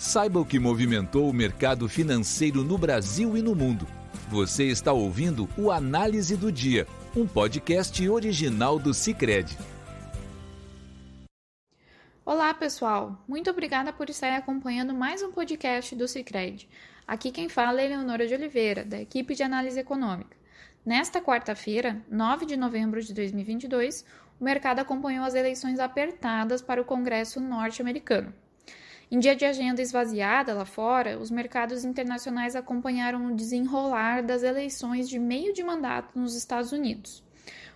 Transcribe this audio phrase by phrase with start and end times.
[0.00, 3.86] Saiba o que movimentou o mercado financeiro no Brasil e no mundo.
[4.30, 9.58] Você está ouvindo o Análise do Dia, um podcast original do Cicred.
[12.24, 13.22] Olá, pessoal.
[13.28, 16.66] Muito obrigada por estar acompanhando mais um podcast do Cicred.
[17.06, 20.34] Aqui quem fala é Eleonora de Oliveira, da equipe de análise econômica.
[20.82, 24.06] Nesta quarta-feira, 9 de novembro de 2022,
[24.40, 28.32] o mercado acompanhou as eleições apertadas para o Congresso norte-americano.
[29.12, 35.08] Em dia de agenda esvaziada lá fora, os mercados internacionais acompanharam o desenrolar das eleições
[35.08, 37.20] de meio de mandato nos Estados Unidos.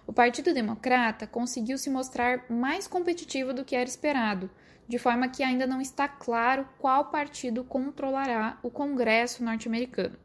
[0.07, 4.49] O Partido Democrata conseguiu se mostrar mais competitivo do que era esperado,
[4.87, 10.17] de forma que ainda não está claro qual partido controlará o Congresso norte-americano.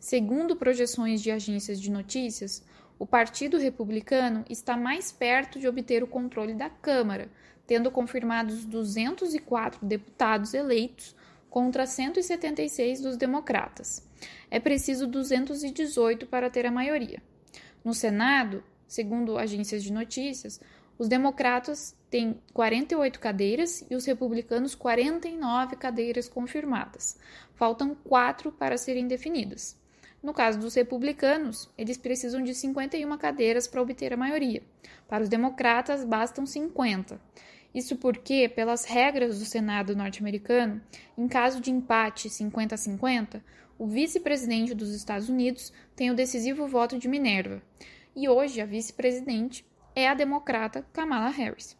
[0.00, 2.64] Segundo projeções de agências de notícias,
[2.98, 7.28] o Partido Republicano está mais perto de obter o controle da Câmara,
[7.66, 11.14] tendo confirmados 204 deputados eleitos
[11.50, 14.06] contra 176 dos democratas.
[14.50, 17.22] É preciso 218 para ter a maioria.
[17.84, 20.60] No Senado, segundo agências de notícias,
[20.98, 27.18] os democratas têm 48 cadeiras e os republicanos 49 cadeiras confirmadas.
[27.54, 29.76] Faltam quatro para serem definidas.
[30.22, 34.62] No caso dos republicanos, eles precisam de 51 cadeiras para obter a maioria.
[35.06, 37.20] Para os democratas, bastam 50.
[37.76, 40.80] Isso porque, pelas regras do Senado norte-americano,
[41.18, 43.44] em caso de empate 50 a 50,
[43.78, 47.60] o vice-presidente dos Estados Unidos tem o decisivo voto de Minerva.
[48.16, 49.62] E hoje a vice-presidente
[49.94, 51.76] é a democrata Kamala Harris.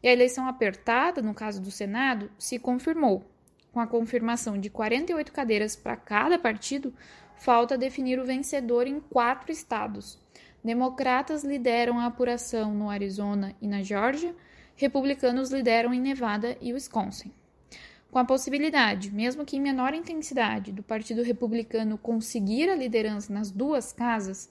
[0.00, 3.28] E a eleição apertada, no caso do Senado, se confirmou.
[3.72, 6.94] Com a confirmação de 48 cadeiras para cada partido,
[7.34, 10.16] falta definir o vencedor em quatro estados.
[10.62, 14.32] Democratas lideram a apuração no Arizona e na Geórgia,
[14.80, 17.30] republicanos lideram em Nevada e Wisconsin.
[18.10, 23.50] Com a possibilidade, mesmo que em menor intensidade, do Partido Republicano conseguir a liderança nas
[23.50, 24.48] duas casas,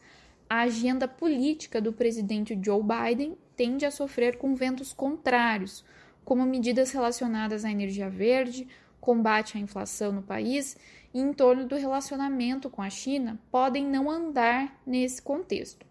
[0.48, 5.84] a agenda política do presidente Joe Biden tende a sofrer com ventos contrários,
[6.23, 8.68] como medidas relacionadas à energia verde,
[9.02, 10.78] combate à inflação no país
[11.12, 15.89] e em torno do relacionamento com a China podem não andar nesse contexto.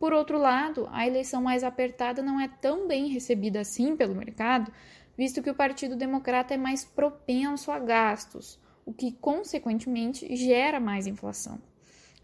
[0.00, 4.72] Por outro lado, a eleição mais apertada não é tão bem recebida assim pelo mercado,
[5.14, 11.06] visto que o Partido Democrata é mais propenso a gastos, o que consequentemente gera mais
[11.06, 11.60] inflação.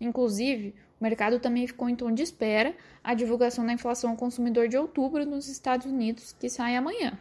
[0.00, 4.68] Inclusive, o mercado também ficou em tom de espera a divulgação da inflação ao consumidor
[4.68, 7.18] de outubro nos Estados Unidos, que sai amanhã.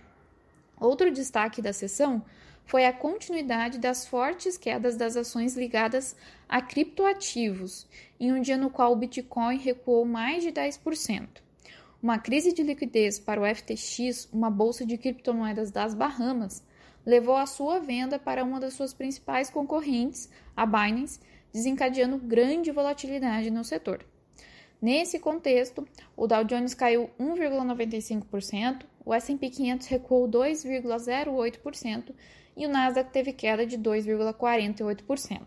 [0.79, 2.23] Outro destaque da sessão
[2.65, 6.15] foi a continuidade das fortes quedas das ações ligadas
[6.49, 7.87] a criptoativos,
[8.19, 11.27] em um dia no qual o Bitcoin recuou mais de 10%.
[12.01, 16.63] Uma crise de liquidez para o FTX, uma bolsa de criptomoedas das Bahamas,
[17.05, 21.19] levou a sua venda para uma das suas principais concorrentes, a Binance,
[21.53, 24.05] desencadeando grande volatilidade no setor.
[24.81, 32.13] Nesse contexto, o Dow Jones caiu 1,95%, o S&P 500 recuou 2,08%
[32.57, 35.41] e o Nasdaq teve queda de 2,48%.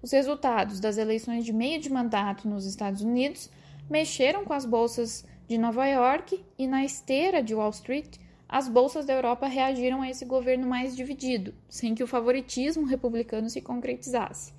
[0.00, 3.50] Os resultados das eleições de meio de mandato nos Estados Unidos
[3.90, 8.18] mexeram com as bolsas de Nova York e na esteira de Wall Street,
[8.48, 13.50] as bolsas da Europa reagiram a esse governo mais dividido, sem que o favoritismo republicano
[13.50, 14.52] se concretizasse.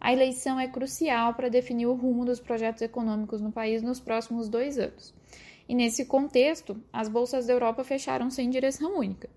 [0.00, 4.48] A eleição é crucial para definir o rumo dos projetos econômicos no país nos próximos
[4.48, 5.12] dois anos.
[5.68, 9.28] E nesse contexto, as bolsas da Europa fecharam sem direção única.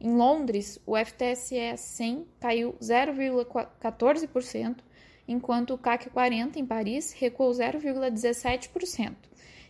[0.00, 4.76] Em Londres, o FTSE 100 caiu 0,14%,
[5.26, 9.14] enquanto o CAC 40 em Paris recuou 0,17%,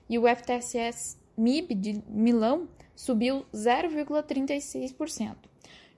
[0.09, 5.52] e o FTSE MIB de Milão subiu 0,36%.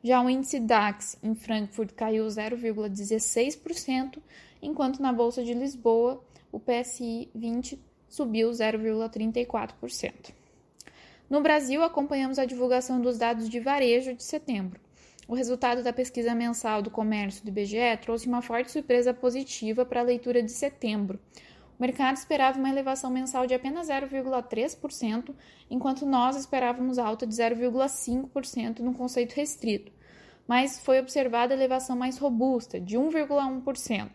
[0.04, 4.18] Já o índice DAX em Frankfurt caiu 0,16%,
[4.60, 6.22] enquanto na Bolsa de Lisboa
[6.52, 10.34] o PSI 20 subiu 0,34%.
[11.30, 14.78] No Brasil, acompanhamos a divulgação dos dados de varejo de setembro.
[15.26, 20.00] O resultado da pesquisa mensal do comércio do IBGE trouxe uma forte surpresa positiva para
[20.00, 21.18] a leitura de setembro.
[21.78, 25.34] O mercado esperava uma elevação mensal de apenas 0,3%,
[25.70, 29.93] enquanto nós esperávamos alta de 0,5% no conceito restrito.
[30.46, 34.10] Mas foi observada elevação mais robusta, de 1,1%.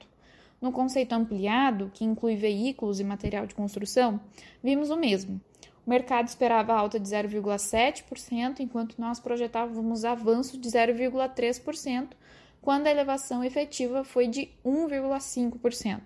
[0.61, 4.19] No conceito ampliado, que inclui veículos e material de construção,
[4.61, 5.39] vimos o mesmo.
[5.85, 12.09] O mercado esperava alta de 0,7%, enquanto nós projetávamos avanço de 0,3%,
[12.61, 16.01] quando a elevação efetiva foi de 1,5%.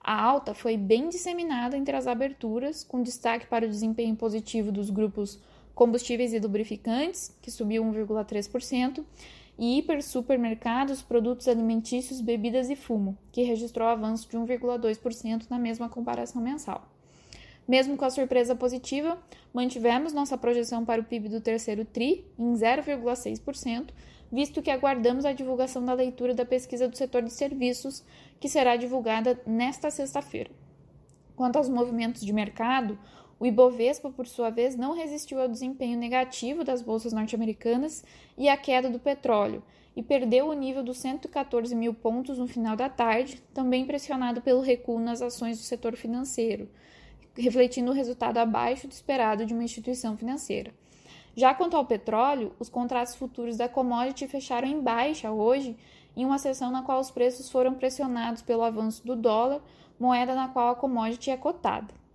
[0.00, 4.90] A alta foi bem disseminada entre as aberturas, com destaque para o desempenho positivo dos
[4.90, 5.40] grupos
[5.74, 9.04] combustíveis e lubrificantes, que subiu 1,3%,
[9.58, 16.42] e hipersupermercados, produtos alimentícios, bebidas e fumo, que registrou avanço de 1,2% na mesma comparação
[16.42, 16.88] mensal.
[17.66, 19.18] Mesmo com a surpresa positiva,
[19.52, 23.88] mantivemos nossa projeção para o PIB do terceiro TRI em 0,6%,
[24.30, 28.04] visto que aguardamos a divulgação da leitura da pesquisa do setor de serviços,
[28.38, 30.50] que será divulgada nesta sexta-feira.
[31.34, 32.98] Quanto aos movimentos de mercado,
[33.38, 38.02] o Ibovespa, por sua vez, não resistiu ao desempenho negativo das bolsas norte-americanas
[38.36, 39.62] e à queda do petróleo,
[39.94, 44.62] e perdeu o nível dos 114 mil pontos no final da tarde, também pressionado pelo
[44.62, 46.68] recuo nas ações do setor financeiro,
[47.36, 50.72] refletindo o resultado abaixo do esperado de uma instituição financeira.
[51.34, 55.76] Já quanto ao petróleo, os contratos futuros da commodity fecharam em baixa hoje,
[56.16, 59.60] em uma sessão na qual os preços foram pressionados pelo avanço do dólar,
[60.00, 62.05] moeda na qual a commodity é cotada.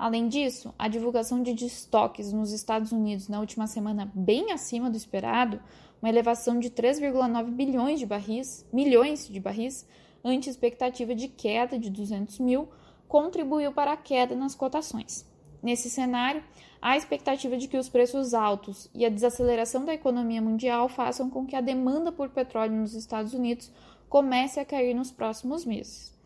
[0.00, 4.96] Além disso, a divulgação de estoques nos Estados Unidos na última semana bem acima do
[4.96, 5.60] esperado,
[6.00, 9.86] uma elevação de 3,9 bilhões de barris, milhões de barris,
[10.24, 12.70] ante expectativa de queda de 200 mil,
[13.06, 15.28] contribuiu para a queda nas cotações.
[15.62, 16.42] Nesse cenário,
[16.80, 21.28] há a expectativa de que os preços altos e a desaceleração da economia mundial façam
[21.28, 23.70] com que a demanda por petróleo nos Estados Unidos
[24.08, 26.18] comece a cair nos próximos meses.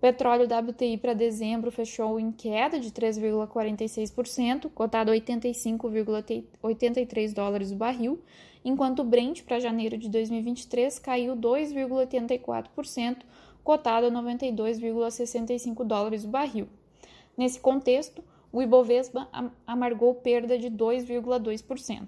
[0.00, 8.20] Petróleo WTI para dezembro fechou em queda de 3,46%, cotado a 85,83 dólares o barril,
[8.62, 13.22] enquanto o Brent para janeiro de 2023 caiu 2,84%,
[13.64, 16.68] cotado a 92,65 dólares o barril.
[17.34, 18.22] Nesse contexto,
[18.52, 19.26] o Ibovespa
[19.66, 22.06] amargou perda de 2,2%.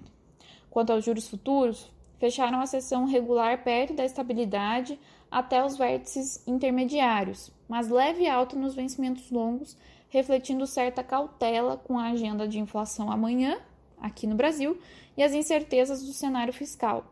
[0.69, 4.99] Quanto aos juros futuros, fecharam a sessão regular perto da estabilidade
[5.31, 9.77] até os vértices intermediários, mas leve alta nos vencimentos longos,
[10.09, 13.59] refletindo certa cautela com a agenda de inflação amanhã,
[14.01, 14.79] aqui no Brasil,
[15.15, 17.05] e as incertezas do cenário fiscal.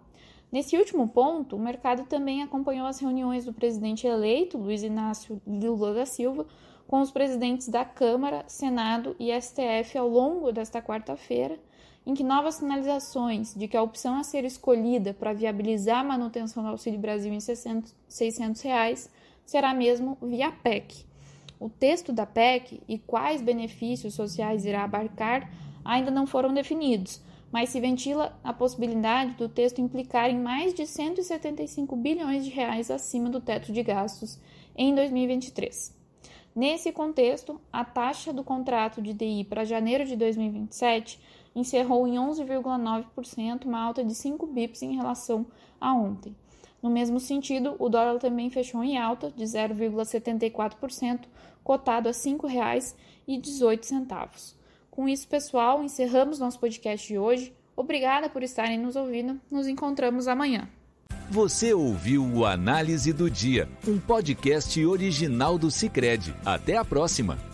[0.51, 5.94] Nesse último ponto, o mercado também acompanhou as reuniões do presidente eleito, Luiz Inácio Lula
[5.94, 6.48] da Silva,
[6.88, 11.59] com os presidentes da Câmara, Senado e STF ao longo desta quarta-feira,
[12.06, 16.63] em que novas sinalizações de que a opção a ser escolhida para viabilizar a manutenção
[16.63, 19.09] do Auxílio Brasil em 600, 600 reais
[19.47, 21.05] será mesmo via PEC.
[21.59, 25.51] O texto da PEC e quais benefícios sociais irá abarcar
[25.83, 27.19] ainda não foram definidos,
[27.51, 32.91] mas se ventila a possibilidade do texto implicar em mais de 175 bilhões de reais
[32.91, 34.38] acima do teto de gastos
[34.75, 35.95] em 2023.
[36.53, 41.19] Nesse contexto, a taxa do contrato de DI para janeiro de 2027
[41.55, 45.45] encerrou em 11,9%, uma alta de 5 bips em relação
[45.79, 46.35] a ontem.
[46.81, 51.21] No mesmo sentido, o dólar também fechou em alta de 0,74%,
[51.63, 54.56] cotado a R$ 5,18.
[54.89, 57.53] Com isso, pessoal, encerramos nosso podcast de hoje.
[57.75, 59.39] Obrigada por estarem nos ouvindo.
[59.51, 60.68] Nos encontramos amanhã.
[61.29, 66.33] Você ouviu o Análise do Dia, um podcast original do Cicred.
[66.45, 67.46] Até a próxima!